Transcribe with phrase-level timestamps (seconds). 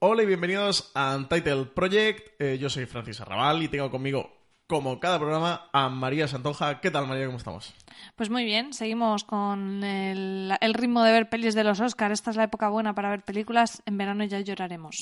[0.00, 2.40] Hola y bienvenidos a Untitled Project.
[2.40, 4.30] Eh, yo soy Francis Arrabal y tengo conmigo,
[4.68, 6.80] como cada programa, a María Santonja.
[6.80, 7.26] ¿Qué tal, María?
[7.26, 7.74] ¿Cómo estamos?
[8.16, 12.12] Pues muy bien, seguimos con el, el ritmo de ver pelis de los Oscars.
[12.14, 13.82] Esta es la época buena para ver películas.
[13.86, 14.96] En verano ya lloraremos.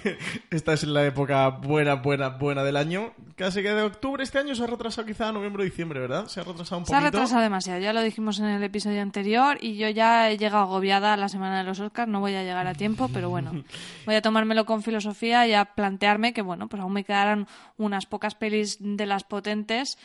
[0.50, 3.12] Esta es la época buena, buena, buena del año.
[3.36, 6.26] Casi que de octubre este año se ha retrasado quizá a noviembre o diciembre, ¿verdad?
[6.28, 7.10] Se ha retrasado un Se ha poquito.
[7.12, 11.12] retrasado demasiado, ya lo dijimos en el episodio anterior y yo ya he llegado agobiada
[11.14, 13.52] a la semana de los Oscars, no voy a llegar a tiempo, pero bueno,
[14.06, 17.46] voy a tomármelo con filosofía y a plantearme que bueno, pues aún me quedarán
[17.78, 19.98] unas pocas pelis de las potentes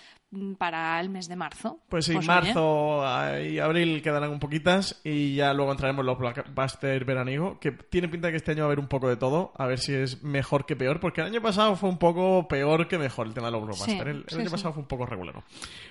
[0.57, 1.79] para el mes de marzo.
[1.87, 3.01] Pues sí, oye, marzo
[3.41, 8.09] y abril quedarán un poquitas y ya luego entraremos en los blockbuster veraniego, que tiene
[8.09, 9.93] pinta de que este año va a haber un poco de todo, a ver si
[9.93, 13.33] es mejor que peor, porque el año pasado fue un poco peor que mejor el
[13.33, 14.03] tema de los blockbusters.
[14.03, 14.51] Sí, el el sí, año sí.
[14.51, 15.43] pasado fue un poco regular.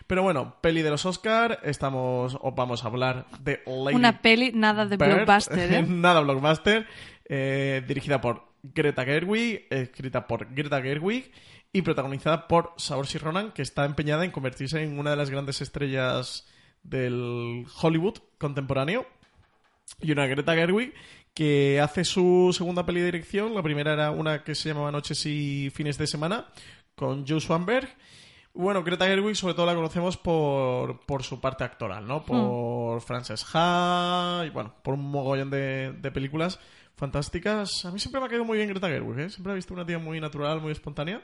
[0.07, 4.53] Pero bueno, peli de los Oscar, estamos os vamos a hablar de Lady Una peli
[4.53, 5.83] nada de Bird, blockbuster, ¿eh?
[5.89, 6.87] Nada blockbuster.
[7.25, 11.33] eh, dirigida por Greta Gerwig, escrita por Greta Gerwig
[11.77, 15.61] y protagonizada por Saoirse Ronan, que está empeñada en convertirse en una de las grandes
[15.61, 16.47] estrellas
[16.83, 19.07] del Hollywood contemporáneo.
[20.01, 20.95] Y una Greta Gerwig
[21.35, 23.55] que hace su segunda peli de dirección.
[23.55, 26.47] La primera era una que se llamaba Noches y Fines de Semana
[26.95, 27.95] con Joe Swanberg.
[28.55, 32.25] Bueno, Greta Gerwig sobre todo la conocemos por, por su parte actoral, ¿no?
[32.25, 36.59] Por Frances Ha y bueno, por un mogollón de, de películas
[36.97, 37.85] fantásticas.
[37.85, 39.31] A mí siempre me ha caído muy bien Greta Gerwig, ¿eh?
[39.31, 41.21] Siempre he visto una tía muy natural, muy espontánea.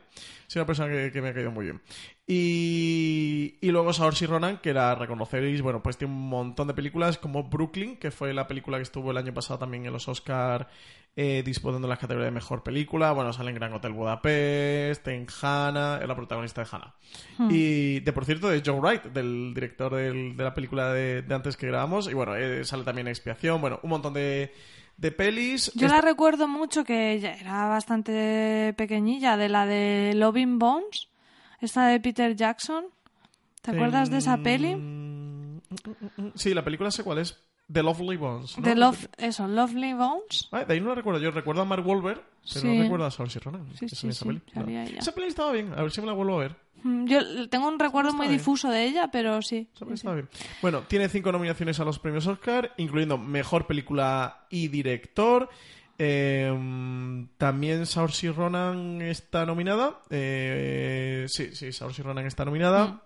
[0.49, 1.81] Es una persona que, que me ha caído muy bien.
[2.27, 7.19] Y, y luego Saoirse Ronan, que la reconoceréis, bueno, pues tiene un montón de películas
[7.19, 10.69] como Brooklyn, que fue la película que estuvo el año pasado también en los Oscar
[11.15, 13.13] eh, disputando las categorías de mejor película.
[13.13, 16.95] Bueno, sale en Gran Hotel Budapest, en Hannah, es la protagonista de Hannah.
[17.51, 21.35] Y de por cierto, de Joe Wright, del director del- de la película de, de
[21.35, 22.09] antes que grabamos.
[22.11, 24.53] Y bueno, eh, sale también Expiación, bueno, un montón de,
[25.03, 25.73] de pelis.
[25.75, 31.09] Yo la recuerdo mucho que ella era bastante pequeñilla, de la de Loving Bones,
[31.61, 32.85] esta de Peter Jackson.
[33.63, 34.77] ¿Te acuerdas de esa peli?
[34.77, 36.33] Mm, mm, mm.
[36.37, 37.37] Sí, la película sé cuál es.
[37.73, 38.59] The Lovely Bones.
[38.59, 38.65] ¿no?
[38.69, 40.49] De Love, eso, Lovely Bones.
[40.53, 41.21] Ah, de ahí no la recuerdo.
[41.21, 42.21] Yo recuerdo a Mark Wahlberg,
[42.53, 42.67] pero Sí.
[42.77, 43.67] no recuerdo a Saoirse Ronan.
[43.79, 44.41] Sí, sí, esa peli.
[44.99, 45.73] Esa estaba bien.
[45.77, 46.57] A ver si me la vuelvo a ver.
[46.83, 48.39] Mm, Yo tengo un recuerdo muy bien.
[48.39, 49.69] difuso de ella, pero sí.
[49.93, 50.29] Estaba bien.
[50.61, 55.49] Bueno, tiene cinco nominaciones a los premios Oscar, incluyendo Mejor Película y Director.
[55.99, 60.01] Eh, también Saoirse Ronan está nominada.
[60.11, 62.87] Eh, sí, sí, Saoirse Ronan está nominada.
[62.87, 63.01] Mm.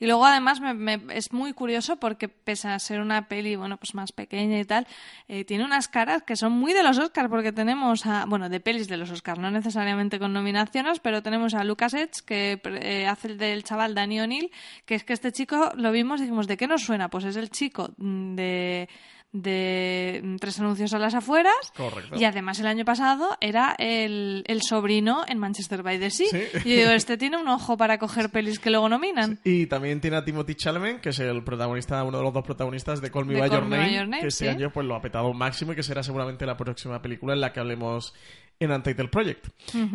[0.00, 3.76] Y luego además me- me- es muy curioso porque pese a ser una peli bueno
[3.76, 4.86] pues más pequeña y tal,
[5.28, 8.60] eh, tiene unas caras que son muy de los Oscars porque tenemos a, bueno, de
[8.60, 13.06] pelis de los Oscars, no necesariamente con nominaciones, pero tenemos a Lucas Edge que eh,
[13.06, 14.50] hace el del chaval Danny O'Neill,
[14.84, 17.08] que es que este chico lo vimos y dijimos, ¿de qué nos suena?
[17.08, 18.88] Pues es el chico mm, de
[19.32, 22.16] de mm, tres anuncios a las afueras Correcto.
[22.16, 26.42] y además el año pasado era el, el sobrino en Manchester by the Sea Sí.
[26.64, 30.00] y yo digo este tiene un ojo para coger pelis que luego nominan Y también
[30.00, 33.26] tiene a Timothy Chalamet, que es el protagonista, uno de los dos protagonistas de Call
[33.26, 34.48] Me De By Call Your Me By Name, Your Name, que sí.
[34.48, 37.52] año pues lo ha petado máximo y que será seguramente la próxima película en la
[37.52, 38.14] que hablemos
[38.58, 39.48] en Untitled Project.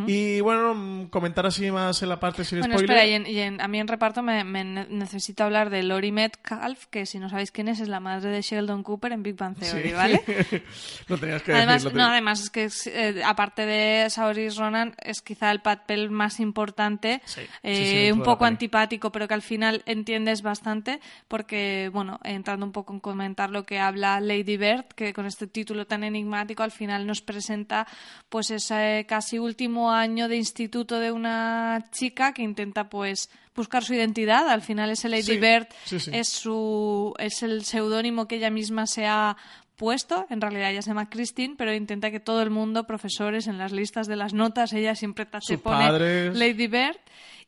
[0.07, 2.97] Y bueno, comentar así más en la parte sin Bueno, spoiler.
[2.97, 5.81] espera, y, en- y en- a mí en reparto me, me ne- necesito hablar de
[5.81, 9.23] Lori Metcalf, que si no sabéis quién es, es la madre de Sheldon Cooper en
[9.23, 9.93] Big Bang Theory, Sí.
[9.95, 10.21] ¿vale?
[11.07, 11.97] lo tenías que Además, decir.
[11.97, 17.21] no, además es que eh, aparte de Saoirse Ronan es quizá el papel más importante,
[17.25, 22.65] Sí, eh, sí, un poco antipático, pero que al final entiendes bastante, porque bueno, entrando
[22.65, 26.61] un poco en comentar lo que habla Lady Bird, que con este título tan enigmático
[26.61, 27.87] al final nos presenta
[28.29, 33.93] pues ese casi último año de instituto de una chica que intenta pues buscar su
[33.93, 36.11] identidad, al final ese Lady Sí, Bird sí, sí.
[36.13, 39.35] es su es el seudónimo que ella misma se ha
[39.81, 43.57] puesto, en realidad ella se llama Christine, pero intenta que todo el mundo, profesores, en
[43.57, 46.37] las listas de las notas, ella siempre Sus pone padres.
[46.37, 46.97] Lady Bird.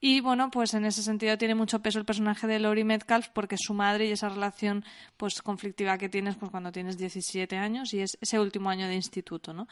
[0.01, 3.53] Y bueno, pues en ese sentido tiene mucho peso el personaje de Laurie Metcalf porque
[3.53, 4.83] es su madre y esa relación
[5.15, 8.95] pues conflictiva que tienes pues cuando tienes 17 años y es ese último año de
[8.95, 9.67] instituto, ¿no?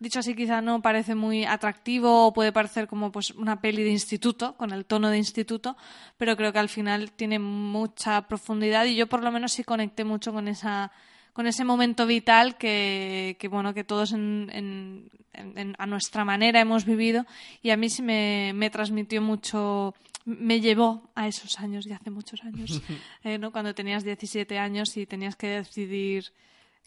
[0.00, 3.90] Dicho así quizá no parece muy atractivo o puede parecer como pues una peli de
[3.90, 5.76] instituto, con el tono de instituto,
[6.18, 10.02] pero creo que al final tiene mucha profundidad y yo por lo menos sí conecté
[10.02, 10.90] mucho con esa
[11.32, 16.60] con ese momento vital que, que, bueno que todos en, en- en- a nuestra manera
[16.60, 17.24] hemos vivido
[17.62, 19.94] y a mí sí me, me transmitió mucho
[20.26, 22.82] me llevó a esos años de hace muchos años
[23.24, 23.52] eh, ¿no?
[23.52, 26.26] cuando tenías 17 años y tenías que decidir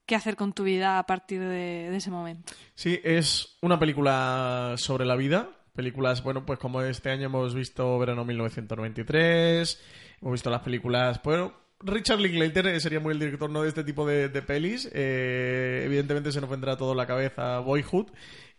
[0.06, 4.74] qué hacer con tu vida a partir de, de ese momento Sí, es una película
[4.78, 5.50] sobre la vida.
[5.74, 9.82] Películas, bueno, pues como este año hemos visto Verano 1993,
[10.22, 11.54] hemos visto las películas, bueno,
[11.84, 14.90] Richard Linklater sería muy el director no de este tipo de, de pelis.
[14.94, 18.08] Eh, evidentemente se nos vendrá todo la cabeza Boyhood.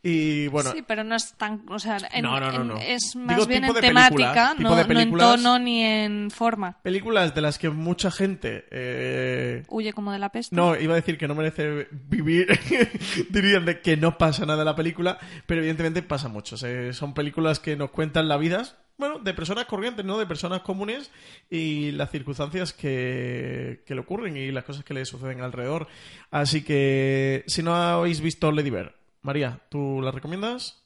[0.07, 1.65] Y bueno, Sí, pero no es tan.
[1.71, 4.79] O sea, en- No, no, no, en- es Digo, más bien en de temática, no,
[4.79, 6.77] en tono ni en forma.
[6.83, 10.55] películas de las que mucha gente eh, Huye como de la peste.
[10.55, 12.49] No, iba a decir que no merece vivir,
[13.31, 16.59] dirían de que no pasa nada en la película, pero evidentemente pasa mucho.
[16.93, 18.65] Son películas que nos cuentan la vida,
[18.97, 20.19] bueno, de personas corrientes, ¿no?
[20.19, 21.11] De personas comunes
[21.51, 25.89] y las circunstancias que, que le ocurren y las cosas que le suceden alrededor.
[26.31, 28.93] Así que, si no habéis visto Lady Bird,
[29.23, 30.85] María, ¿tú la recomiendas?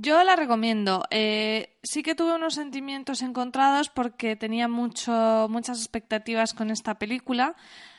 [0.00, 1.02] Yo la recomiendo.
[1.10, 7.56] Eh, sí que tuve unos sentimientos encontrados porque tenía mucho, muchas expectativas con esta película.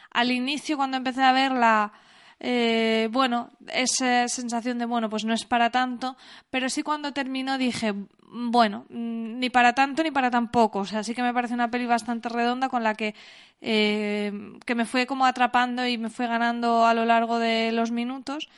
[0.10, 1.92] Al inicio, cuando empecé a verla,
[2.40, 6.16] eh, bueno, esa sensación de, bueno, pues no es para tanto,
[6.50, 7.94] pero sí cuando terminó dije,
[8.32, 10.80] bueno, mm, ni para tanto ni para tan poco.
[10.80, 13.14] O sea, sí que me parece una peli bastante redonda con la que,
[13.62, 14.32] eh,
[14.66, 18.50] que me fue como atrapando y me fue ganando a lo largo de los minutos.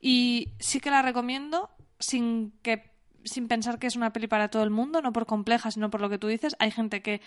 [0.00, 4.62] Y sí que la recomiendo sin que sin pensar que es una peli para todo
[4.64, 6.56] el mundo, no por compleja, sino por lo que tú dices.
[6.58, 7.20] Hay gente que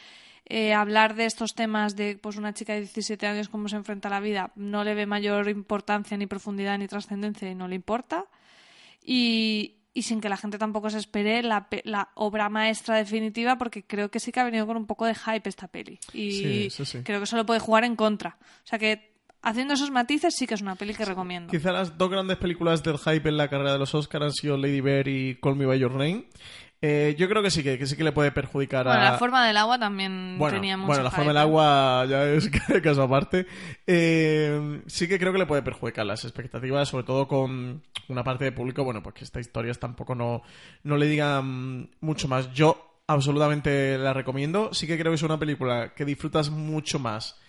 [0.45, 4.07] eh, hablar de estos temas de pues una chica de 17 años cómo se enfrenta
[4.07, 7.75] a la vida no le ve mayor importancia ni profundidad ni trascendencia y no le
[7.75, 8.25] importa.
[9.03, 13.83] Y, y sin que la gente tampoco se espere la, la obra maestra definitiva porque
[13.83, 15.99] creo que sí que ha venido con un poco de hype esta peli.
[16.13, 17.03] Y Sí, sí, sí.
[17.03, 18.37] creo que solo puede jugar en contra.
[18.63, 19.10] O sea que
[19.41, 21.51] haciendo esos matices sí que es una peli que recomiendo.
[21.51, 24.57] Quizá las dos grandes películas del hype en la carrera de los Oscars han sido
[24.57, 26.25] Lady Bird y Call Me By Your Name.
[26.83, 29.11] Eh, yo creo que sí que, que sí que le puede perjudicar Bueno, a...
[29.11, 32.49] la forma del agua también bueno, tenía mucho bueno, la forma del agua ya es
[32.83, 33.45] caso aparte.
[33.85, 38.45] Eh, sí que creo que le puede perjudicar las expectativas, sobre todo con una parte
[38.45, 40.41] de público, bueno, pues que estas historias tampoco no,
[40.83, 42.51] no le digan mucho más.
[42.51, 44.73] Yo absolutamente la recomiendo.
[44.73, 47.39] Sí que creo que es una película que disfrutas mucho más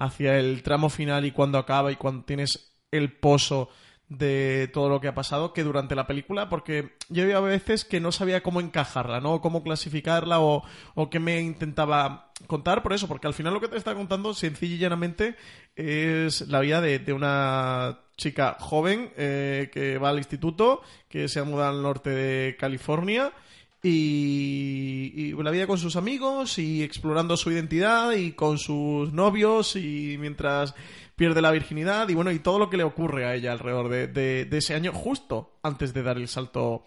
[0.00, 3.68] hacia el tramo final y cuando acaba y cuando tienes el pozo
[4.08, 8.00] de todo lo que ha pasado que durante la película, porque yo había veces que
[8.00, 9.40] no sabía cómo encajarla, ¿no?
[9.40, 10.64] Cómo clasificarla o,
[10.94, 14.34] o qué me intentaba contar, por eso, porque al final lo que te está contando,
[14.34, 15.36] sencilla y llanamente,
[15.76, 21.38] es la vida de, de una chica joven eh, que va al instituto, que se
[21.38, 23.32] ha mudado al norte de California
[23.82, 29.76] y, y la vida con sus amigos y explorando su identidad y con sus novios
[29.76, 30.74] y mientras
[31.16, 34.06] pierde la virginidad y bueno y todo lo que le ocurre a ella alrededor de,
[34.08, 36.84] de- ese año justo antes de dar el salto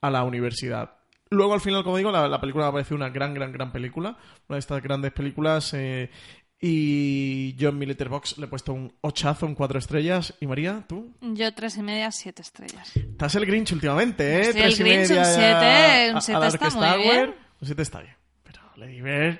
[0.00, 0.96] a la universidad.
[1.30, 4.16] Luego al final, como digo, la, la película me parece una gran, gran, gran película,
[4.48, 6.10] una de estas grandes películas eh,
[6.60, 10.34] y yo en mi letterbox le he puesto un ochazo, un cuatro estrellas.
[10.40, 11.12] ¿Y María, tú?
[11.20, 12.96] Yo tres y media, siete estrellas.
[12.96, 14.50] Estás el Grinch últimamente, ¿eh?
[14.54, 17.34] El Grinch, un siete, un siete está muy bien.
[17.60, 18.14] Un 7 está bien.
[18.42, 19.38] Pero Lady Bird,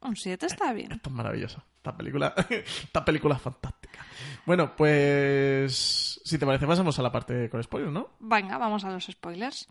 [0.00, 0.92] Un siete está bien.
[0.92, 1.62] esto es maravilloso.
[1.76, 4.06] Esta película, esta película es fantástica.
[4.46, 8.10] Bueno, pues si te parece pasamos a la parte con spoilers, ¿no?
[8.20, 9.68] Venga, vamos a los spoilers.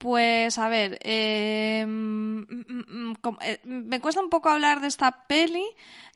[0.00, 5.26] Pues a ver, eh, mm, mm, mm, eh, me cuesta un poco hablar de esta
[5.26, 5.62] peli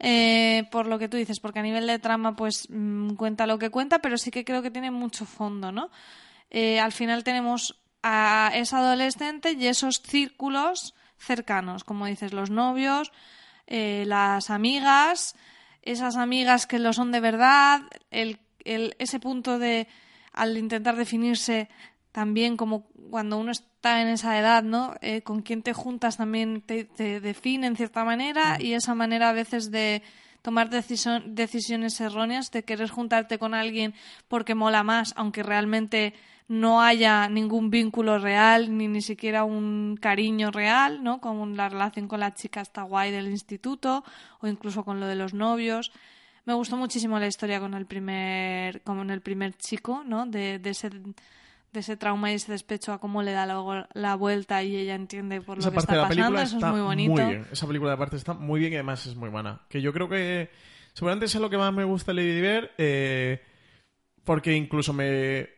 [0.01, 2.67] eh, por lo que tú dices, porque a nivel de trama pues
[3.19, 5.91] cuenta lo que cuenta, pero sí que creo que tiene mucho fondo, ¿no?
[6.49, 13.13] Eh, al final tenemos a esa adolescente y esos círculos cercanos, como dices, los novios,
[13.67, 15.37] eh, las amigas,
[15.83, 19.89] esas amigas que lo son de verdad, el, el- ese punto de
[20.33, 21.69] al intentar definirse
[22.15, 24.95] también como cuando uno está en esa edad, ¿no?
[25.01, 29.31] Eh, con quién te juntas también te, te define en cierta manera y esa manera
[29.31, 30.01] a veces de
[30.41, 33.95] tomar decisiones erróneas, de querer juntarte con alguien
[34.29, 36.15] porque mola más, aunque realmente
[36.47, 41.21] no haya ningún vínculo real ni ni siquiera un cariño real, ¿no?
[41.21, 44.05] Como la relación con la chica está guay del instituto
[44.39, 45.91] o incluso con lo de los novios.
[46.45, 50.27] Me gustó muchísimo la historia con el primer, con el primer chico, ¿no?
[50.27, 50.91] De, de ese
[51.75, 54.95] de ese trauma y ese despecho a cómo le da luego la vuelta y ella
[54.95, 56.23] entiende por Esa lo que parte está de la pasando.
[56.23, 57.15] película Eso está es muy bonito.
[57.15, 57.47] bien.
[57.53, 59.61] Esa película de parte está muy bien y además es muy buena.
[59.69, 60.49] Que yo creo que
[60.95, 63.43] seguramente es lo que más me gusta de Lady Bird, eh,
[64.25, 65.49] porque incluso me...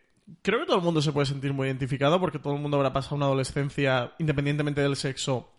[0.41, 2.91] Creo que todo el mundo se puede sentir muy identificado porque todo el mundo habrá
[2.91, 5.53] pasado una adolescencia, independientemente del sexo,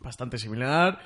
[0.00, 0.98] bastante similar.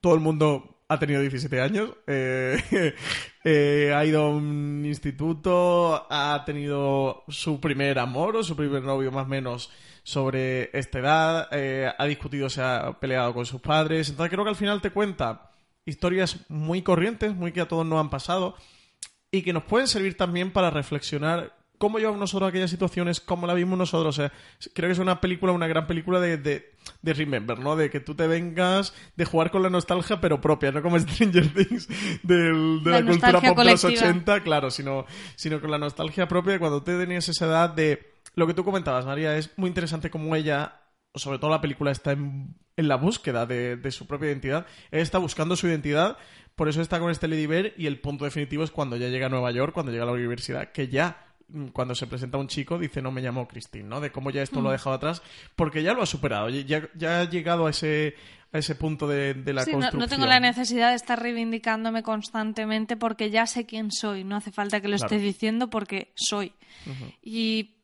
[0.00, 2.58] Todo el mundo ha tenido 17 años, eh,
[3.44, 9.12] eh, ha ido a un instituto, ha tenido su primer amor o su primer novio
[9.12, 9.70] más o menos
[10.02, 14.08] sobre esta edad, eh, ha discutido, se ha peleado con sus padres.
[14.08, 15.50] Entonces creo que al final te cuenta
[15.84, 18.56] historias muy corrientes, muy que a todos nos han pasado
[19.30, 23.54] y que nos pueden servir también para reflexionar cómo llevamos nosotros aquellas situaciones, cómo la
[23.54, 24.18] vimos nosotros.
[24.18, 24.32] O sea,
[24.74, 27.76] creo que es una película, una gran película de, de, de Remember, ¿no?
[27.76, 31.48] De que tú te vengas de jugar con la nostalgia, pero propia, no como Stranger
[31.54, 31.88] Things
[32.22, 34.08] del- de la, La cultura pop de los colectiva.
[34.10, 35.06] 80, claro, sino,
[35.36, 38.14] sino con la nostalgia propia de cuando tú tenías esa edad de...
[38.34, 40.80] Lo que tú comentabas, María, es muy interesante cómo ella,
[41.14, 44.66] sobre todo la película, está en, en la búsqueda de, de su propia identidad.
[44.92, 46.18] Ella está buscando su identidad,
[46.54, 49.26] por eso está con este Lady Bear y el punto definitivo es cuando ya llega
[49.26, 51.27] a Nueva York, cuando llega a la universidad, que ya
[51.72, 54.00] cuando se presenta un chico dice no me llamo Christine, ¿no?
[54.00, 55.22] De cómo ya esto lo ha dejado atrás,
[55.56, 58.14] porque ya lo ha superado, ya, ya ha llegado a ese,
[58.52, 60.00] a ese punto de, de la Sí, construcción.
[60.00, 64.24] no tengo la necesidad de estar reivindicándome constantemente porque ya sé quién soy.
[64.24, 65.14] No hace falta que lo Claro.
[65.14, 66.52] esté diciendo porque soy.
[67.22, 67.74] Y,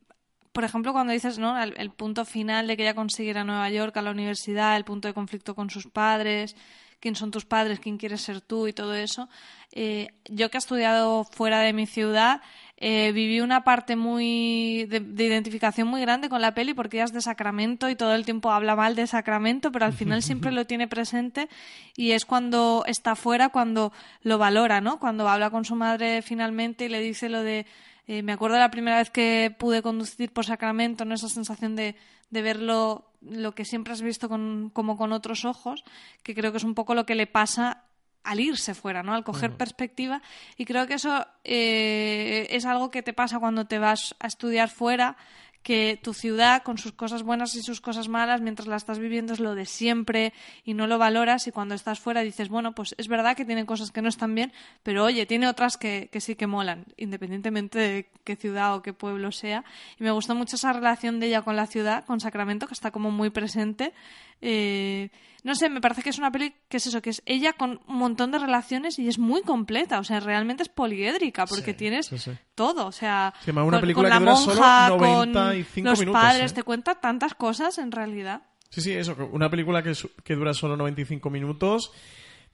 [0.53, 1.61] por ejemplo, cuando dices ¿no?
[1.61, 4.85] el, el punto final de que ella consiguiera a Nueva York, a la universidad, el
[4.85, 6.55] punto de conflicto con sus padres,
[7.01, 9.29] quién son tus padres, quién quieres ser tú y todo eso,
[9.73, 12.41] eh, yo que he estudiado fuera de mi ciudad,
[12.87, 17.07] eh, viví una parte muy de, de identificación muy grande con la peli porque ella
[17.07, 20.53] es de Sacramento y todo el tiempo habla mal de Sacramento, pero al final siempre
[20.53, 21.49] lo tiene presente
[21.97, 25.01] y es cuando está fuera cuando lo valora, ¿no?
[25.01, 27.65] Cuando habla con su madre finalmente y le dice lo de
[28.07, 31.15] eh, me acuerdo la primera vez que pude conducir por Sacramento, ¿no?
[31.15, 31.97] Esa sensación de,
[32.29, 35.85] de verlo lo que siempre has visto con, como con otros ojos,
[36.23, 37.85] que creo que es un poco lo que le pasa
[38.25, 39.15] al irse fuera, ¿no?
[39.15, 40.23] Al coger perspectiva.
[40.57, 44.71] Y creo que eso eh, es algo que te pasa cuando te vas a estudiar
[44.71, 45.17] fuera,
[45.65, 49.33] que tu ciudad, con sus cosas buenas y sus cosas malas, mientras la estás viviendo
[49.33, 52.95] es lo de siempre y no lo valoras y cuando estás fuera dices, bueno, pues
[52.99, 54.53] es verdad que tiene cosas que no están bien,
[54.83, 58.93] pero oye, tiene otras que, que sí que molan, independientemente de qué ciudad o qué
[58.93, 59.65] pueblo sea.
[59.99, 62.91] Y me gustó mucho esa relación de ella con la ciudad, con Sacramento, que está
[62.91, 63.95] como muy presente.
[64.43, 65.09] Eh,
[65.45, 67.81] no sé, me parece que es una peli que es eso, que es ella con
[67.87, 71.77] un montón de relaciones y es muy completa, o sea, realmente es poliédrica porque Sí,
[71.77, 72.33] tienes sí, sí.
[72.55, 76.01] todo, o sea, una con, película con que la dura solo monja, 95 con los
[76.01, 76.55] minutos, padres, ¿eh?
[76.55, 78.43] te cuenta tantas cosas en realidad.
[78.71, 79.93] Sí, sí, eso, una película que,
[80.25, 81.93] que dura solo 95 minutos,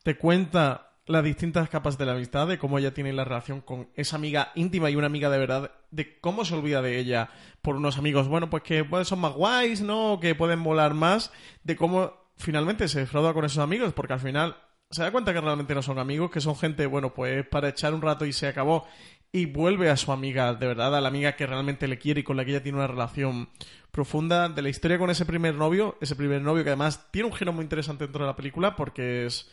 [0.03, 3.89] te cuenta las distintas capas de la amistad, de cómo ella tiene la relación con
[3.95, 7.31] esa amiga íntima y una amiga de verdad, de cómo se olvida de ella
[7.63, 10.19] por unos amigos, bueno, pues que son más guays, ¿no?
[10.21, 11.33] Que pueden volar más,
[11.65, 14.57] de cómo finalmente se defrauda con esos amigos, porque al final
[14.91, 17.95] se da cuenta que realmente no son amigos, que son gente, bueno, pues para echar
[17.95, 18.89] un rato y se acabó,
[19.33, 22.25] y vuelve a su amiga, de verdad, a la amiga que realmente le quiere y
[22.25, 23.49] con la que ella tiene una relación
[23.93, 27.35] profunda de la historia con ese primer novio, ese primer novio que además tiene un
[27.35, 29.49] giro muy interesante dentro de la película porque es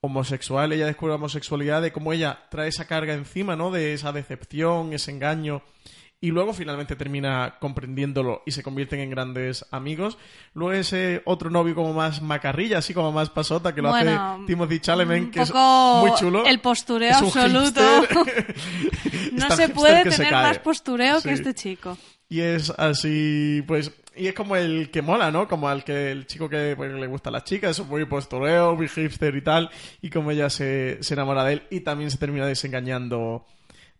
[0.00, 3.70] homosexual, ella descubre la homosexualidad, de cómo ella trae esa carga encima, ¿no?
[3.70, 5.62] De esa decepción, ese engaño,
[6.22, 10.18] y luego finalmente termina comprendiéndolo y se convierten en grandes amigos.
[10.52, 14.46] Luego ese otro novio como más macarrilla, así como más pasota, que lo Bueno, hace
[14.46, 16.44] Timothy Chalamet, que es muy chulo.
[16.44, 17.80] el postureo absoluto.
[19.32, 21.28] No se puede se tener más postureo Sí.
[21.28, 21.96] que este chico.
[22.28, 25.48] Y es así, pues, y es como el que mola, ¿no?
[25.48, 28.76] Como al que el chico que pues, le gusta a las chicas, es muy postureo,
[28.76, 32.18] muy hipster y tal, y como ella se, se enamora de él y también se
[32.18, 33.46] termina desengañando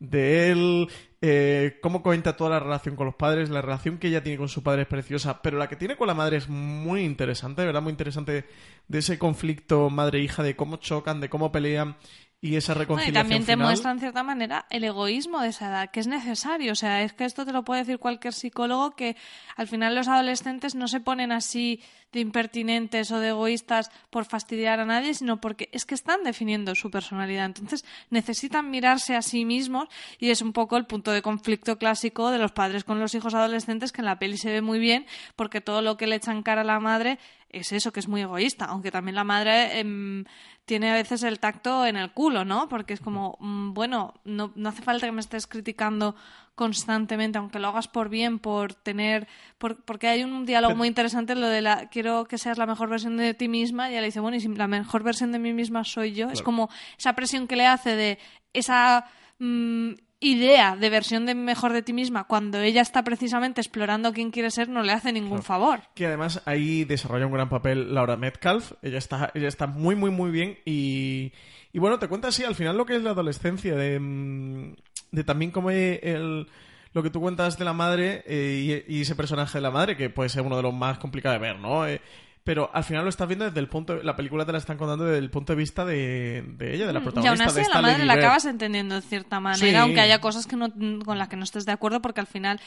[0.01, 0.89] de él,
[1.21, 4.49] eh, cómo cuenta toda la relación con los padres, la relación que ella tiene con
[4.49, 7.83] su padre es preciosa, pero la que tiene con la madre es muy interesante, verdad,
[7.83, 8.47] muy interesante
[8.89, 11.97] de ese conflicto madre-hija, de cómo chocan, de cómo pelean
[12.43, 13.67] y esa Bueno, y reconciliación también te final.
[13.67, 16.73] muestra, en cierta manera, el egoísmo de esa edad, que es necesario.
[16.73, 19.17] O sea, es que esto te lo puede decir cualquier psicólogo, que
[19.57, 21.83] al final los adolescentes no se ponen así
[22.13, 26.75] de impertinentes o de egoístas por fastidiar a nadie, sino porque es que están definiendo
[26.75, 27.45] su personalidad.
[27.45, 32.31] Entonces, necesitan mirarse a sí mismos y es un poco el punto de conflicto clásico
[32.31, 35.07] de los padres con los hijos adolescentes, que en la peli se ve muy bien,
[35.37, 37.19] porque todo lo que le echan cara a la madre
[37.51, 40.25] es eso, que es muy egoísta, aunque también la madre em,
[40.65, 42.69] tiene a veces el tacto en el culo, ¿no?
[42.69, 46.15] Porque es como, mm, bueno, no, no hace falta que me estés criticando
[46.55, 49.27] constantemente, aunque lo hagas por bien, por tener,
[49.59, 52.89] por- porque hay un diálogo muy interesante, lo de la, quiero que seas la mejor
[52.91, 55.39] versión de ti misma, y ella le dice, bueno, y si la mejor versión de
[55.39, 58.19] mí misma soy yo, es como esa presión que le hace de
[58.53, 59.07] esa
[59.39, 64.31] mm, idea de versión de mejor de ti misma, cuando ella está precisamente explorando quién
[64.31, 65.81] quiere ser, no le hace ningún favor.
[65.95, 68.73] Que además ahí desarrolla un gran papel Laura Metcalf.
[68.83, 70.59] Ella está, ella está muy, muy, muy bien.
[70.65, 71.33] Y,
[71.73, 74.75] y bueno, te cuenta así al final lo que es la adolescencia, de, mm,
[75.13, 76.47] de también como el,
[76.93, 79.97] lo que tú cuentas de la madre eh, y, y ese personaje de la madre,
[79.97, 81.87] que puede ser uno de los más complicados de ver, ¿no?
[81.87, 82.01] Eh,
[82.45, 84.03] pero al final lo estás viendo desde el punto...
[84.03, 86.93] La película te la están contando desde el punto de vista de, de ella, de
[86.93, 87.31] la Mm, Y protagonista.
[87.45, 88.25] aún así de a esta la madre Lady la Bird.
[88.25, 89.75] acabas entendiendo de cierta manera, Sí.
[89.77, 90.69] aunque haya cosas que no,
[91.05, 92.61] con las que no estés de acuerdo, porque al final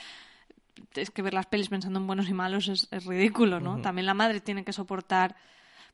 [0.96, 3.82] es que ver las pelis pensando en buenos y malos es, es ridículo, ¿no?
[3.82, 5.36] También la madre tiene que soportar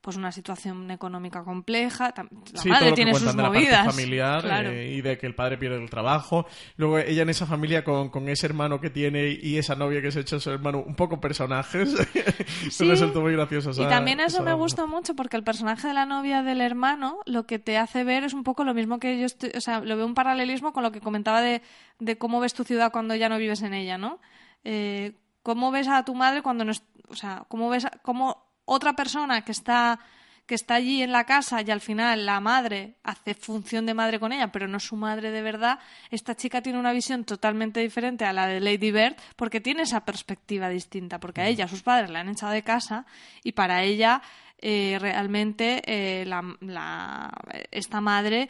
[0.01, 2.13] pues una situación económica compleja.
[2.15, 3.85] La Sí, madre tiene sus de la parte movidas.
[3.85, 4.69] familiar claro.
[4.69, 6.45] eh, y de que el padre pierde el trabajo.
[6.77, 10.11] Luego ella en esa familia con, con ese hermano que tiene y esa novia que
[10.11, 11.95] se echa a su hermano, un poco personajes.
[12.69, 12.83] Sí.
[12.85, 13.71] Me resultó muy gracioso.
[13.71, 17.19] Y también eso esa- me gusta mucho porque el personaje de la novia del hermano
[17.25, 19.79] lo que te hace ver es un poco lo mismo que yo estoy, o sea,
[19.81, 21.61] lo veo un paralelismo con lo que comentaba de,
[21.99, 24.19] de cómo ves tu ciudad cuando ya no vives en ella, ¿no?
[24.63, 25.13] Eh,
[25.43, 28.93] cómo ves a tu madre cuando no, es- o sea, cómo ves a- cómo otra
[28.93, 29.99] persona que está
[30.45, 34.19] que está allí en la casa y al final la madre hace función de madre
[34.19, 35.77] con ella, pero no es su madre de verdad,
[36.09, 40.03] esta chica tiene una visión totalmente diferente a la de Lady Bird porque tiene esa
[40.05, 43.05] perspectiva distinta, porque a ella sus padres la han echado de casa
[43.43, 44.23] y para ella
[44.57, 47.31] eh, realmente eh, la, la-
[47.69, 48.49] esta madre,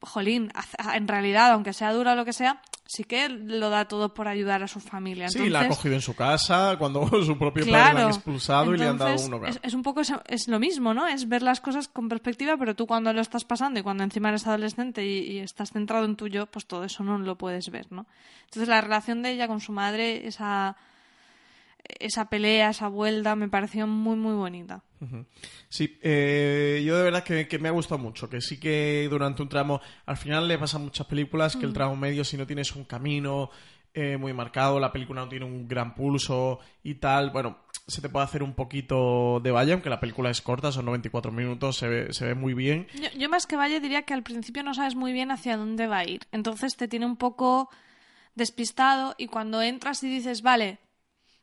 [0.00, 0.50] jolín,
[0.94, 4.28] en realidad, aunque sea dura o lo que sea, sí que lo da todo por
[4.28, 5.28] ayudar a su familia.
[5.28, 8.08] Sí, la ha cogido en su casa cuando su propio padre la han Claro.
[8.10, 9.50] expulsado y le han dado un hogar.
[9.50, 11.06] Es, es un poco eso- es lo mismo, ¿no?
[11.08, 14.28] Es ver las cosas con perspectiva, pero tú cuando lo estás pasando y cuando encima
[14.28, 17.70] eres adolescente y, y estás centrado en tu yo, pues todo eso no lo puedes
[17.70, 18.06] ver, ¿no?
[18.44, 20.76] Entonces la relación de ella con su madre, esa
[21.98, 24.82] esa pelea, esa vuelta, me pareció muy muy bonita.
[25.68, 29.42] Sí, eh, yo de verdad que, que me ha gustado mucho, que sí que durante
[29.42, 32.46] un tramo, al final le pasa a muchas películas que el tramo medio, si no
[32.46, 33.50] tienes un camino
[33.98, 38.08] eh, muy marcado, la película no tiene un gran pulso y tal, bueno, se te
[38.08, 41.88] puede hacer un poquito de valla, aunque la película es corta, son 94 minutos, se
[41.88, 42.88] ve, se ve muy bien.
[42.94, 45.86] Yo, yo más que vaya diría que al principio no sabes muy bien hacia dónde
[45.86, 46.26] va a ir.
[46.32, 47.70] Entonces te tiene un poco
[48.34, 50.78] despistado y cuando entras y dices, vale,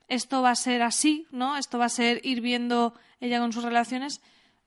[0.08, 1.58] esto va a ser así, ¿no?
[1.58, 4.22] Esto va a ser ir viendo ella con sus relaciones,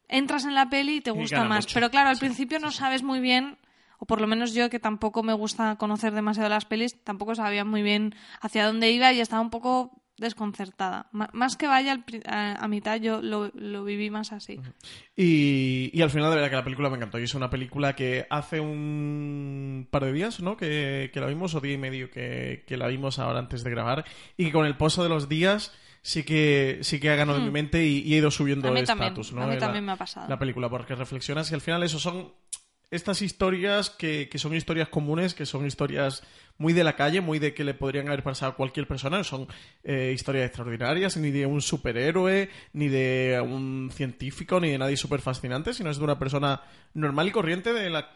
[0.09, 1.65] entras en la peli y te gusta más.
[1.65, 1.75] mucho.
[1.75, 3.59] Pero claro, al principio no sabes muy bien,
[3.99, 7.65] o por lo menos yo que tampoco me gusta conocer demasiado las pelis, tampoco sabía
[7.65, 11.09] muy bien hacia dónde iba y estaba un poco desconcertada.
[11.13, 14.61] M- más que vaya al a, a mitad, yo lo, lo viví más así.
[15.17, 17.19] Y, y al final, de verdad que la película me encantó.
[17.19, 20.57] Y es una película que hace un par de días, ¿no?
[20.57, 23.71] Que, que la vimos, o día y medio que, que la vimos ahora antes de
[23.71, 24.05] grabar.
[24.37, 27.45] Y que con el pozo de los días sí que, sí que ha ganado en
[27.47, 29.43] mi mente y, y ha ido subiendo también, estatus, ¿no?
[29.43, 30.29] a mí La- también me ha pasado.
[30.29, 32.33] La película, porque reflexionas y al final eso son
[32.91, 36.23] estas historias que, que son historias comunes, que son historias
[36.59, 39.47] muy de la calle, muy de que le podrían haber pasado a cualquier persona, son
[39.85, 45.21] eh, historias extraordinarias, ni de un superhéroe, ni de un científico, ni de nadie súper
[45.21, 46.63] fascinante, sino es de una persona
[46.95, 48.09] normal y corriente de la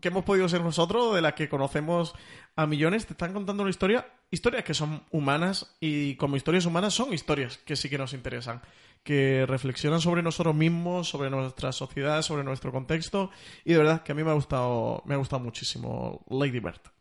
[0.00, 2.14] que hemos podido ser nosotros, de la que conocemos
[2.56, 6.94] a millones, te están contando una historia, historias que son humanas y como historias humanas
[6.94, 8.62] son historias que sí que nos interesan,
[9.02, 13.30] que reflexionan sobre nosotros mismos, sobre nuestra sociedad, sobre nuestro contexto
[13.64, 16.99] y de verdad que a mí me ha gustado, me ha gustado muchísimo Lady Bird.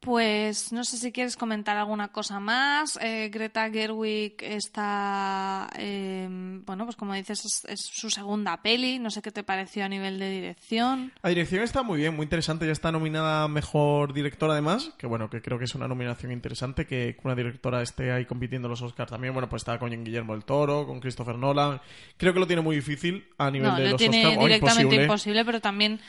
[0.00, 2.96] Pues no sé si quieres comentar alguna cosa más.
[3.02, 6.28] Eh, Greta Gerwig está, eh,
[6.64, 9.00] bueno, pues como dices, es, es su segunda peli.
[9.00, 11.12] No sé qué te pareció a nivel de dirección.
[11.20, 12.64] La dirección está muy bien, muy interesante.
[12.64, 16.30] Ya está nominada a Mejor Director además, que bueno, que creo que es una nominación
[16.30, 19.32] interesante que una directora esté ahí compitiendo en los Oscars también.
[19.34, 21.80] Bueno, pues está con Guillermo del Toro, con Christopher Nolan.
[22.16, 24.38] Creo que lo tiene muy difícil a nivel No, de lo los tiene Oscars.
[24.44, 25.02] directamente imposible.
[25.02, 26.00] imposible, pero también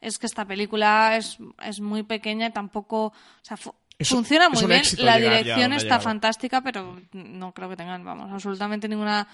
[0.00, 4.18] es que esta película es, es muy pequeña y tampoco, o sea, fu- Es un-
[4.18, 4.82] funciona muy bien.
[4.98, 6.00] La dirección está llegado.
[6.02, 9.26] fantástica, pero no creo que tengan, vamos, absolutamente ninguna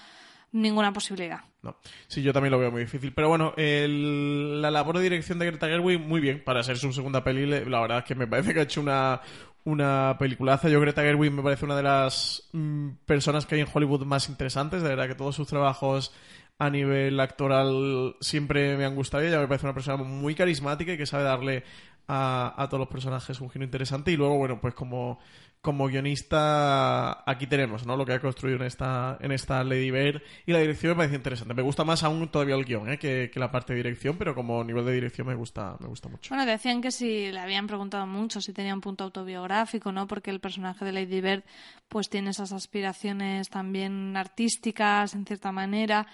[0.51, 1.41] ninguna posibilidad.
[1.63, 1.75] No.
[2.07, 3.11] Sí, yo también lo veo muy difícil.
[3.13, 6.41] Pero bueno, el- la labor de dirección de Greta Gerwig, muy bien.
[6.45, 9.19] Para ser su segunda peli, la verdad es que me parece que ha hecho una,
[9.65, 10.69] una peliculaza.
[10.69, 14.29] Yo, Greta Gerwig, me parece una de las mm, personas que hay en Hollywood más
[14.29, 14.81] interesantes.
[14.81, 16.13] De verdad que todos sus trabajos
[16.57, 19.23] a nivel actoral siempre me han gustado.
[19.23, 21.63] Ella me parece una persona muy carismática y que sabe darle
[22.07, 24.11] a, a todos los personajes un giro interesante.
[24.11, 25.19] Y luego, bueno, pues como
[25.65, 27.97] como guionista aquí tenemos ¿no?
[27.97, 31.15] lo que ha construido en esta, en esta Lady Bird y la dirección me parece
[31.15, 31.55] interesante.
[31.55, 32.99] Me gusta más aún todavía el guion ¿eh?
[32.99, 36.07] que, que la parte de dirección, pero como nivel de dirección me gusta, me gusta
[36.07, 36.29] mucho.
[36.29, 40.05] Bueno, decían que si le habían preguntado mucho si tenía un punto autobiográfico, ¿no?
[40.05, 41.43] Porque el personaje de Lady Bird
[41.89, 46.05] pues tiene esas aspiraciones también artísticas en cierta manera.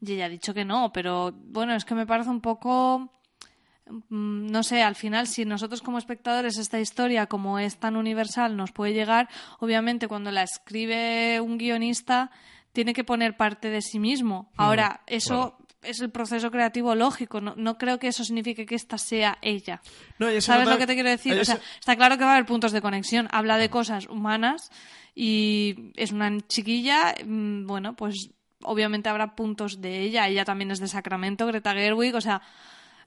[0.00, 3.10] Y ella ha dicho que no, pero bueno, es que me parece un poco
[4.08, 8.72] no sé, al final, si nosotros como espectadores esta historia, como es tan universal, nos
[8.72, 9.28] puede llegar,
[9.60, 12.30] obviamente cuando la escribe un guionista,
[12.72, 14.50] tiene que poner parte de sí mismo.
[14.56, 18.96] Ahora, eso es el proceso creativo lógico, no, no creo que eso signifique que esta
[18.96, 19.82] sea ella.
[20.18, 21.38] No, ¿Sabes lo que te quiero decir?
[21.38, 23.28] O sea, se- está claro que va a haber puntos de conexión.
[23.32, 24.70] Habla de cosas humanas
[25.14, 28.30] y es una chiquilla, mm, bueno, pues
[28.62, 30.26] obviamente habrá puntos de ella.
[30.26, 32.40] Ella también es de Sacramento, Greta Gerwig, o sea,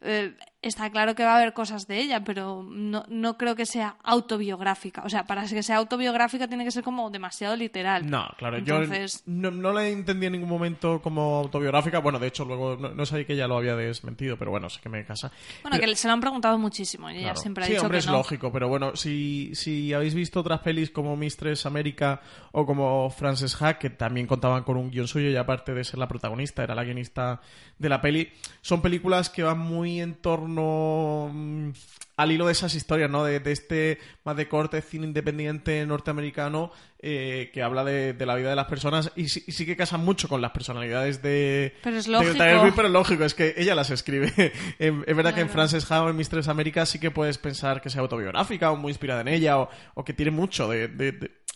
[0.02, 3.66] eh, está claro que va a haber cosas de ella, pero no, no creo que
[3.66, 5.04] sea autobiográfica.
[5.04, 8.10] O sea, para que sea autobiográfica tiene que ser como demasiado literal.
[8.10, 12.00] No, claro, Entonces- yo no, no la entendí en ningún momento como autobiográfica.
[12.00, 14.82] Bueno, de hecho, luego no, no sabía que ella lo había desmentido, pero bueno, sé
[14.82, 15.32] que me casa.
[15.62, 17.98] Bueno, Pero- que se lo han preguntado muchísimo y ella siempre ha sí, dicho hombre,
[18.00, 22.20] que es lógico, pero bueno, si, si habéis visto otras pelis como Mistress América
[22.52, 26.00] o como Frances Ha, que también contaban con un guion suyo y aparte de ser
[26.00, 27.42] la protagonista, era la guionista
[27.78, 31.72] de la peli, son películas que van muy en torno mm,
[32.18, 33.24] al hilo de esas historias, ¿no?
[33.24, 38.36] De, de este más de corte cine independiente norteamericano eh, que habla de, de la
[38.36, 41.76] vida de las personas y sí, y sí que casan mucho con las personalidades de...
[41.84, 42.74] Pero es lógico.
[42.76, 44.34] Pero lógico, es que ella las escribe.
[44.80, 45.50] Em, es verdad que en.
[45.50, 49.22] Frances Ha en Mistress América sí que puedes pensar que sea autobiográfica o muy inspirada
[49.22, 50.88] en ella o, o que tiene mucho de-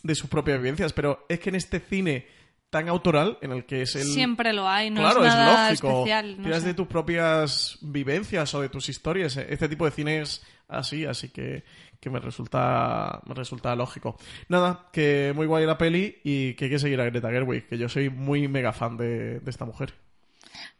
[0.03, 2.25] de sus propias vivencias, pero es que en este cine
[2.71, 4.03] tan autoral en el que es el...
[4.05, 5.89] Siempre lo hay, no claro, es nada lógico.
[5.89, 6.37] especial.
[6.37, 6.67] no Tiras sé.
[6.69, 9.37] de tus propias vivencias o de tus historias.
[9.37, 11.63] Este tipo de cine es así, así que,
[11.99, 14.17] que me resulta me resulta lógico.
[14.47, 17.77] Nada, que muy guay la peli y que hay que seguir a Greta Gerwig, que
[17.77, 19.93] yo soy muy mega fan de, de esta mujer.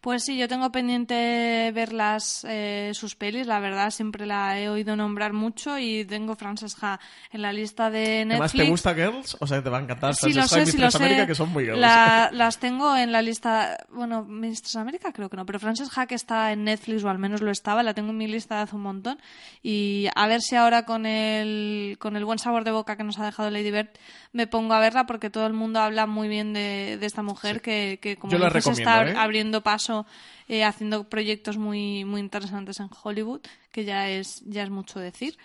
[0.01, 4.67] Pues sí, yo tengo pendiente ver las, eh, sus pelis, la verdad siempre la he
[4.67, 6.99] oído nombrar mucho y tengo Frances Ha
[7.31, 8.31] en la lista de Netflix.
[8.31, 9.37] Además, ¿te gusta Girls?
[9.39, 10.97] O sea, te va a encantar Sí, Frances lo y sé, sí, lo Mistress sé.
[10.97, 11.79] América, que son muy girls.
[11.79, 13.77] La- las tengo en la lista.
[13.91, 17.19] Bueno, Mistress América creo que no, pero Frances Ha que está en Netflix, o al
[17.19, 19.19] menos lo estaba, la tengo en mi lista de hace un montón.
[19.61, 23.19] Y a ver si ahora con el, con el buen sabor de boca que nos
[23.19, 23.89] ha dejado Lady Bird
[24.33, 27.61] me pongo a verla porque todo el mundo habla muy bien de, de esta mujer
[27.61, 29.13] que, que, como Yo la dices, está ¿eh?
[29.17, 30.05] abriendo paso,
[30.47, 35.37] eh, haciendo proyectos muy, muy interesantes en Hollywood, que ya es, ya es mucho decir.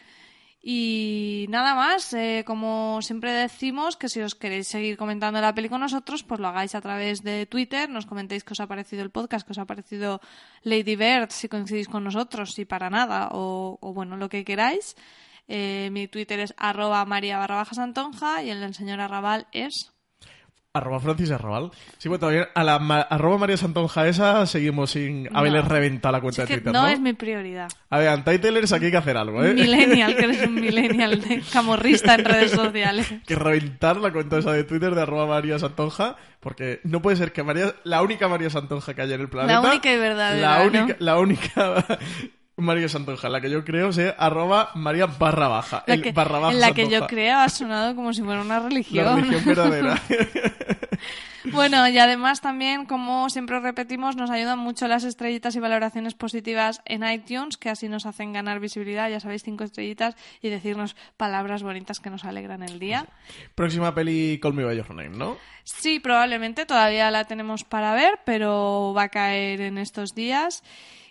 [0.68, 5.68] Y nada más, eh, como siempre decimos, que si os queréis seguir comentando la peli
[5.68, 9.04] con nosotros, pues lo hagáis a través de Twitter, nos comentéis qué os ha parecido
[9.04, 10.20] el podcast, qué os ha parecido
[10.64, 14.96] Lady Bird, si coincidís con nosotros, si para nada, o, bueno, lo que queráis.
[15.46, 19.95] Eh, mi Twitter es arroba maria barra baja santonja y el del señor Arrabal es...
[20.76, 21.70] Arroba Francis Arrabal.
[21.98, 25.68] Sí, bueno, todavía a la ma- arroba María Santonja esa seguimos sin haberle No.
[25.68, 26.88] reventado la cuenta de Twitter, no ¿no?
[26.88, 27.68] es mi prioridad.
[27.90, 29.54] A ver, Untitlers aquí hay que hacer algo, ¿eh?
[29.54, 33.12] Millennial, que eres un millennial de camorrista en redes sociales.
[33.26, 37.32] que reventar la cuenta esa de Twitter de arroba María Santonja, porque no puede ser
[37.32, 39.60] que María, la única María Santonja que haya en el planeta.
[39.60, 40.66] La única y verdadera, La ¿no?
[40.82, 41.84] única, la única
[42.56, 45.84] María Santonja, la que yo creo sea arroba María barra baja.
[45.86, 48.40] La el que- barra baja en la que yo creo ha sonado como si fuera
[48.40, 49.04] una religión.
[49.04, 50.00] La religión verdadera.
[51.52, 56.82] Bueno, y además también, como siempre repetimos, nos ayudan mucho las estrellitas y valoraciones positivas
[56.86, 61.62] en iTunes, que así nos hacen ganar visibilidad, ya sabéis, cinco estrellitas, y decirnos palabras
[61.62, 63.06] bonitas que nos alegran el día.
[63.54, 65.36] Próxima peli Call Me By Your Name, ¿no?
[65.62, 70.64] Sí, probablemente todavía la tenemos para ver, pero va a caer en estos días.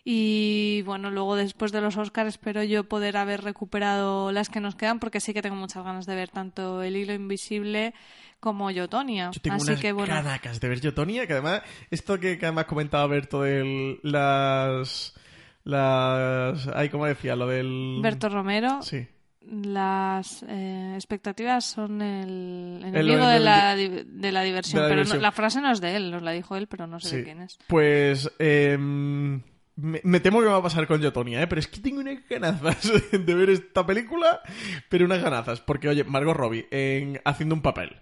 [0.07, 4.75] Y bueno, luego después de los Oscars espero yo poder haber recuperado las que nos
[4.75, 7.95] quedan, porque sí que tengo muchas ganas de ver tanto El Hilo Invisible
[8.39, 9.31] como Yotonia.
[9.33, 10.13] Yo tengo Así unas que bueno.
[10.13, 15.15] ganacas de ver Yotonia, que además, esto que, que además comentaba Berto de las...
[15.63, 16.67] Las...
[16.75, 17.35] Ay, ¿cómo decía?
[17.35, 17.97] Lo del...
[18.03, 19.07] Berto Romero, Sí.
[19.41, 24.83] las eh, expectativas son el El- enemigo el- de, la, de la diversión.
[24.87, 27.09] pero no- la frase no es de él, nos la dijo él, pero no sé
[27.09, 27.15] Sí.
[27.17, 27.57] de quién es.
[27.65, 29.41] Pues em,
[29.75, 31.47] me, me temo que va a pasar con Yotonia, ¿eh?
[31.47, 34.41] pero es que tengo unas ganazas de ver esta película,
[34.89, 37.95] pero unas ganazas, porque oye, Margot Robbie en haciendo un papel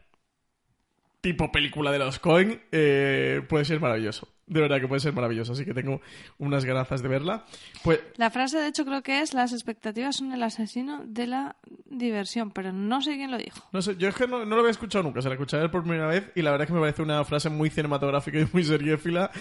[1.23, 4.27] tipo película de los Coen eh, puede ser maravilloso.
[4.45, 6.01] De verdad que puede ser maravilloso, así que tengo
[6.37, 7.45] unas ganazas de verla.
[7.81, 11.55] Pues La frase, de hecho, creo que es las expectativas son el asesino de la
[11.85, 13.65] diversión, pero no sé quién lo dijo.
[13.71, 15.83] No sé, yo es que no, no lo había escuchado nunca, se la escuché por
[15.83, 18.65] primera vez y la verdad es que me parece una frase muy cinematográfica y muy
[18.65, 19.31] seriéfila,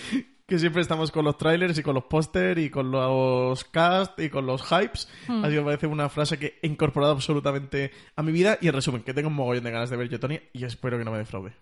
[0.52, 4.28] que siempre estamos con los trailers y con los póster y con los cast y
[4.28, 5.42] con los hypes, Hmm.
[5.42, 8.74] así que me parece una frase que he incorporado absolutamente a mi vida y en
[8.74, 11.16] resumen, que tengo un mogollón de ganas de ver Yotonia y espero que no me
[11.16, 11.54] defraude.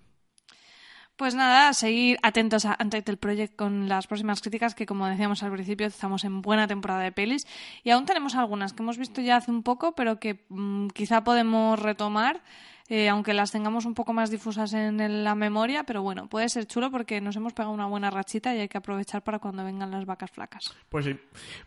[1.15, 5.53] Pues nada, seguir atentos a Untitled Project con las próximas críticas, que como decíamos al
[5.53, 7.47] principio, estamos en buena temporada de pelis.
[7.85, 11.23] Y aún tenemos algunas que hemos visto ya hace un poco, pero que mm, quizá
[11.23, 12.43] podemos retomar,
[12.91, 15.85] eh, aunque las tengamos un poco más difusas en la memoria.
[15.85, 18.79] Pero bueno, puede ser chulo porque nos hemos pegado una buena rachita y hay que
[18.79, 20.65] aprovechar para cuando vengan las vacas flacas.
[20.89, 21.17] Pues sí.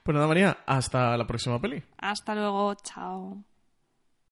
[0.03, 1.81] Pues nada, María, hasta la próxima peli.
[1.97, 3.41] Hasta luego, chao.